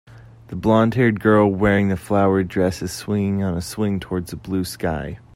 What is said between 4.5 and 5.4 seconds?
sky